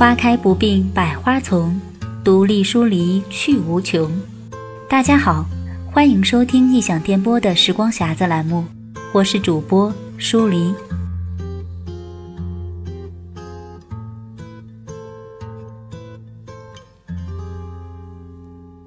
[0.00, 1.78] 花开不并百花丛，
[2.24, 4.10] 独立疏离去无穷。
[4.88, 5.44] 大家好，
[5.92, 8.64] 欢迎收听异想电波的时光匣子栏目，
[9.12, 10.74] 我是主播疏离。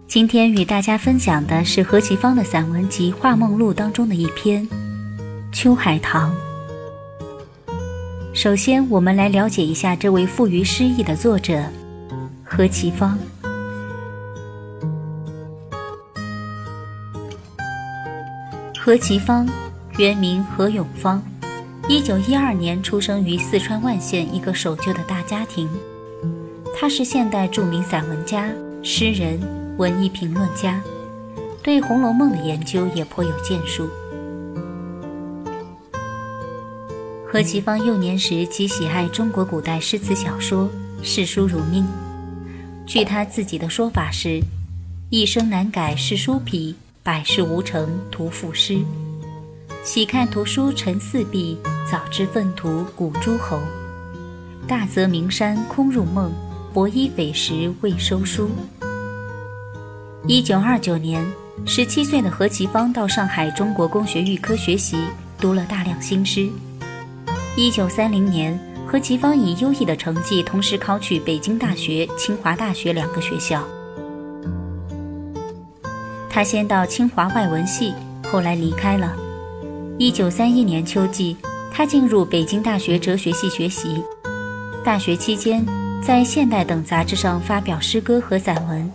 [0.07, 4.68] 今天与大家分享的是何其芳的散文集《画梦录》当中的一篇
[5.52, 6.32] 《秋海棠》。
[8.44, 11.64] 首先，我们来了解一下这位富于诗意的作者
[12.43, 13.18] 何其芳。
[18.78, 19.47] 何其芳，
[19.97, 21.24] 原名何永芳，
[21.88, 25.69] 一九一二年出生于四川万县一个守旧的大家庭。
[26.78, 28.50] 他是现代著名散文家、
[28.83, 29.39] 诗人。
[29.78, 30.82] 文艺评论家，
[31.64, 33.88] 对《红楼梦》的研究也颇有建树。
[37.33, 40.69] 何其芳幼年时即喜爱中国古代诗词小说，
[41.02, 41.83] 视书如命。
[42.85, 44.39] 据他自己的说法是
[45.09, 48.77] ：“一生难改是书皮，百事无成徒赋诗。
[49.83, 51.58] 喜看图书沉四壁，
[51.91, 53.59] 早知粪土古诸侯。
[54.67, 56.31] 大泽名山空入梦，
[56.71, 58.47] 薄衣匪食未收书。”
[60.27, 61.25] 一九二九年，
[61.65, 64.97] 十七岁的何其芳到上海中国公学预科学习，
[65.39, 66.47] 读了大量新诗。
[67.55, 73.63] 一九三零年，何其芳以优异的成绩同时考取北京大学、清华大学两个学校。
[76.31, 77.93] 他先到清华外文系，
[78.23, 79.15] 后来离开了。
[79.99, 81.37] 一九三一年秋季，
[81.71, 84.03] 他进入北京大学哲学系学习。
[84.83, 85.63] 大学期间，
[86.01, 88.91] 在《现代》等杂志上发表诗歌和散文。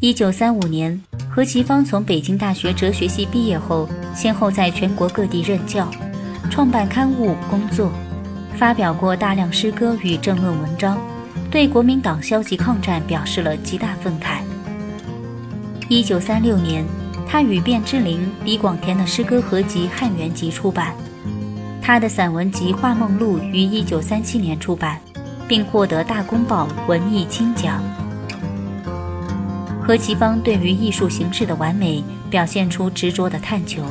[0.00, 5.88] 一九三五年，何其芳从北京大学哲学系毕业后，先后在全国各地任教，
[6.50, 7.92] 创办刊物工作，
[8.54, 10.98] 发表过大量诗歌与政论文章，
[11.50, 14.38] 对国民党消极抗战表示了极大愤慨。
[15.88, 16.84] 一九三六年，
[17.28, 20.94] 他与卞之琳、李广田的诗歌合集《汉元集》出版，
[21.80, 24.98] 他的散文集《画梦录》于一九三七年出版，
[25.46, 27.80] 并获得《大公报》文艺金奖。
[29.80, 33.84] 何其芳对于艺术形式的完美表现出执着的探求，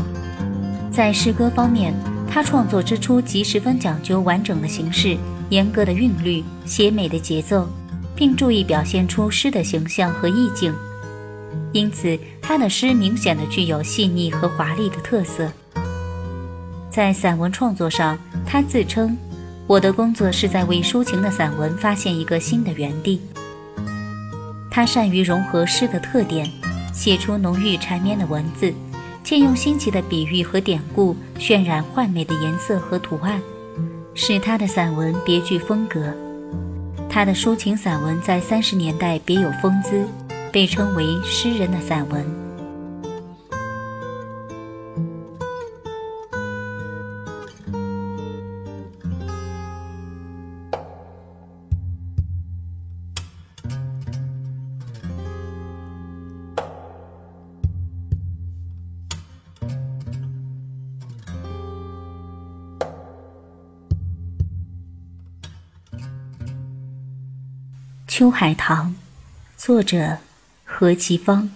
[0.91, 1.93] 在诗歌方面，
[2.35, 5.18] 他创作之初即十分讲究完整的形式、
[5.51, 7.66] 严格的韵律、写美的节奏，
[8.13, 10.75] 并注意表现出诗的形象和意境，
[11.72, 15.50] 因此他的诗明显的具有细腻和华丽的特色。
[16.90, 19.17] 在散文创作上，他自称
[19.66, 23.22] ：“我的工作是在为抒情的散文发现一个新的园地。”
[24.69, 26.52] 他善于融合诗的特点，
[26.94, 28.73] 写出浓郁缠绵的文字，
[29.25, 33.41] 借用新奇的比喻和典故，渲染幻美的颜色和图案，
[34.13, 36.13] 使他的散文别具风格。
[37.09, 40.05] 他的抒情散文在三十年代别有风姿，
[40.51, 42.23] 被称为诗人的散文。
[68.17, 68.95] 《秋海棠》，
[69.61, 70.17] 作者
[70.63, 71.51] 何其芳。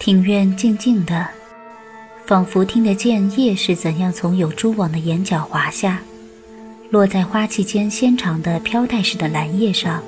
[0.00, 1.28] 庭院静静的，
[2.26, 6.02] 仿佛听得见叶是怎样从有蛛网的眼角滑下，
[6.90, 10.02] 落在花器间纤长的飘带似的蓝叶上。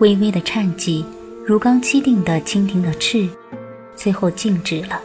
[0.00, 1.04] 微微的颤悸，
[1.44, 3.28] 如刚期定的蜻蜓的翅，
[3.94, 5.02] 最后静止了。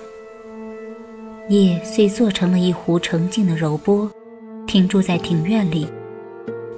[1.49, 4.09] 叶遂做成了一壶澄净的柔波，
[4.65, 5.85] 停驻在庭院里。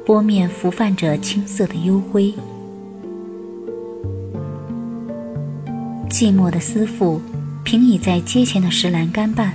[0.06, 2.34] 波面浮泛着青色的幽灰，
[6.10, 7.22] 寂寞的思妇
[7.64, 9.54] 平倚在阶前的石栏杆畔。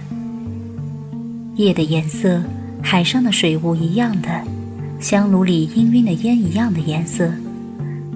[1.57, 2.41] 夜的颜色，
[2.83, 4.43] 海上的水雾一样的，
[4.99, 7.31] 香炉里氤氲的烟一样的颜色，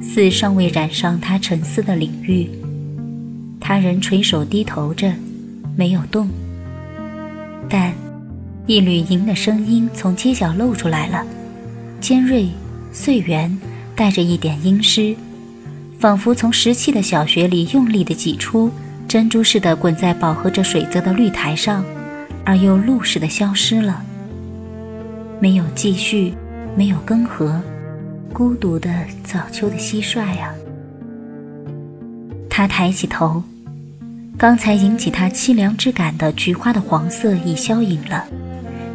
[0.00, 2.48] 似尚未染上他沉思的领域。
[3.60, 5.12] 他仍垂手低头着，
[5.76, 6.30] 没有动。
[7.68, 7.92] 但
[8.66, 11.26] 一缕银的声音从街角露出来了。
[12.02, 12.48] 尖锐、
[12.92, 13.56] 碎圆，
[13.94, 15.14] 带着一点阴湿，
[16.00, 18.72] 仿佛从石砌的小穴里用力的挤出，
[19.06, 21.84] 珍珠似的滚在饱和着水泽的绿苔上，
[22.44, 24.02] 而又露似的消失了。
[25.38, 26.34] 没有继续，
[26.76, 27.62] 没有更合，
[28.32, 30.52] 孤独的早秋的蟋蟀啊！
[32.50, 33.40] 他抬起头，
[34.36, 38.26] 刚才引起他凄凉之感的菊花的黄色已消隐了。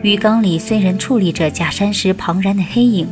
[0.07, 3.05] 鱼缸里虽然矗立着假山石庞然的黑影，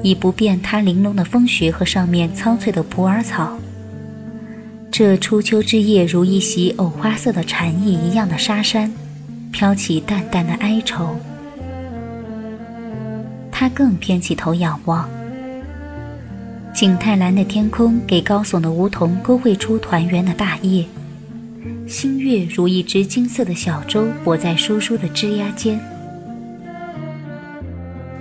[0.00, 3.58] 已不变它玲珑的风穴和上面苍翠的普洱草。
[4.92, 8.92] 这初秋之夜，如一袭藕花色的蝉翼一样的沙山，
[9.50, 11.16] 飘起淡淡的哀愁。
[13.50, 15.10] 他更偏起头仰望，
[16.72, 20.84] 景泰蓝的天空给高耸的梧桐勾绘出团圆的大叶，
[21.88, 25.80] 星月如一只金色的小舟泊在疏疏的枝桠间。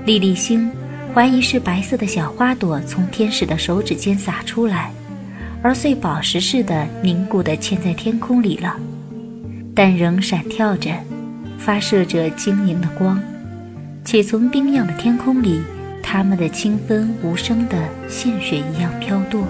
[0.09, 0.67] 粒粒星，
[1.13, 4.91] 怀疑是白色的小花朵从天使的手指间洒出来。
[5.61, 8.75] 而碎宝石似的凝固的嵌在天空里了，
[9.75, 10.89] 但仍闪跳着，
[11.59, 13.21] 发射着晶莹的光，
[14.03, 15.61] 且从冰亮的天空里，
[16.01, 17.77] 它们的清芬无声的
[18.07, 19.44] 献血一样飘堕。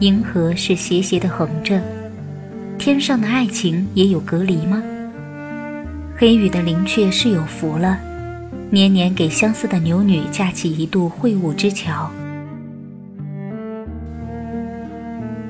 [0.00, 1.80] 银河是斜斜的横着，
[2.78, 4.82] 天上的爱情也有隔离吗？
[6.16, 7.96] 黑羽的灵雀是有福了，
[8.72, 12.08] 年年给相思的牛女架起一渡会晤之桥。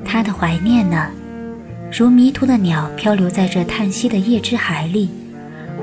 [0.02, 1.10] 他的怀念呢，
[1.92, 5.10] 如迷途的鸟漂流在这叹息的夜之海里，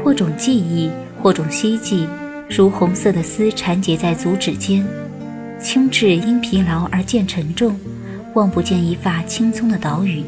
[0.03, 0.89] 或种记忆，
[1.21, 2.07] 或种希冀，
[2.49, 4.83] 如红色的丝缠结在足趾间，
[5.59, 7.79] 轻质因疲劳而渐沉重，
[8.33, 10.23] 望不见一发青葱的岛屿。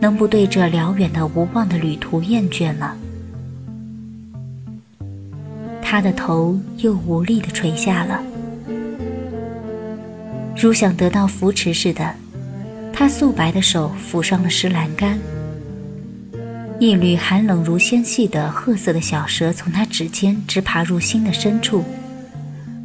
[0.00, 2.96] 能不对这辽远的无望的旅途厌倦了？
[5.86, 8.20] 他的头又无力地垂下了，
[10.56, 12.14] 如想得到扶持似的。
[12.90, 15.18] 他素白的手抚上了石栏杆，
[16.78, 21.84] 一缕寒冷如纤细的褐色的小蛇从他指尖直爬入心的深处，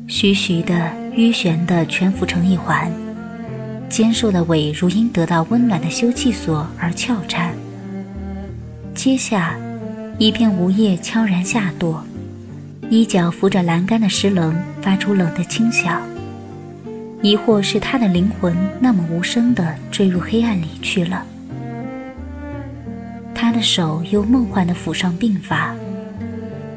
[0.07, 2.91] 徐徐的、迂旋的蜷伏成一环，
[3.87, 7.53] 坚瘦的尾如因得到温暖的休憩所而翘颤。
[8.93, 9.55] 接下，
[10.17, 11.99] 一片梧叶悄然下堕，
[12.89, 16.01] 衣角扶着栏杆的石棱发出冷的轻响。
[17.21, 21.25] 亦或是他的灵魂那么无声地坠入黑暗里去了。
[23.35, 25.75] 他的手又梦幻地抚上鬓发，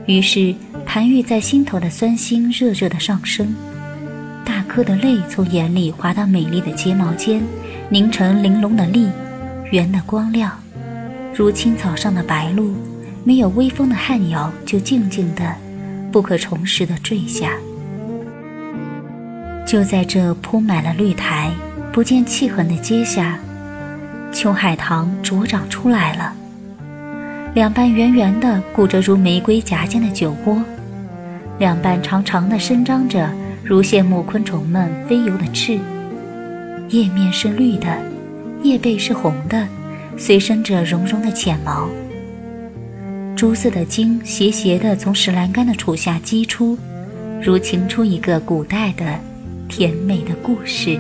[0.07, 0.55] 于是
[0.85, 3.55] 盘郁在心头的酸心热热的上升，
[4.45, 7.41] 大颗的泪从眼里滑到美丽的睫毛间，
[7.89, 9.09] 凝成玲珑的粒，
[9.71, 10.53] 圆的光亮，
[11.35, 12.75] 如青草上的白露，
[13.23, 15.55] 没有微风的撼摇，就静静的、
[16.13, 17.53] 不可重拾的坠下。
[19.67, 21.51] 就在这铺满了绿苔、
[21.93, 23.39] 不见气痕的阶下，
[24.31, 26.35] 秋海棠茁长出来了。
[27.55, 30.63] 两瓣圆圆的、鼓着如玫瑰夹尖的酒窝，
[31.59, 33.31] 两瓣长长的伸张着，
[33.65, 35.79] 如羡慕昆虫们飞游的翅。
[36.89, 37.97] 叶面是绿的，
[38.63, 39.67] 叶背是红的，
[40.19, 41.89] 随生着绒绒的浅毛。
[43.43, 46.79] 朱色的茎斜斜地从石栏杆的处下击出，
[47.43, 49.19] 如擎出一个古代的。
[49.69, 50.97] 甜美的故事。